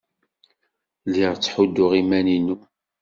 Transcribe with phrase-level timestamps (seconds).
[1.07, 2.57] Lliɣ ttḥudduɣ iman-inu.